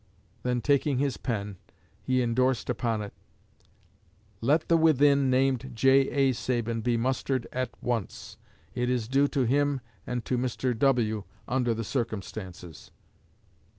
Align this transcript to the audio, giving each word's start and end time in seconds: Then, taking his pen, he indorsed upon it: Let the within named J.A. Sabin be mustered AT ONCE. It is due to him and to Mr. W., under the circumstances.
Then, 0.41 0.61
taking 0.61 0.97
his 0.97 1.17
pen, 1.17 1.57
he 2.01 2.23
indorsed 2.23 2.71
upon 2.71 3.03
it: 3.03 3.13
Let 4.41 4.67
the 4.67 4.75
within 4.75 5.29
named 5.29 5.73
J.A. 5.75 6.33
Sabin 6.33 6.81
be 6.81 6.97
mustered 6.97 7.45
AT 7.53 7.69
ONCE. 7.83 8.37
It 8.73 8.89
is 8.89 9.07
due 9.07 9.27
to 9.27 9.43
him 9.43 9.79
and 10.07 10.25
to 10.25 10.39
Mr. 10.39 10.75
W., 10.75 11.25
under 11.47 11.75
the 11.75 11.83
circumstances. 11.83 12.89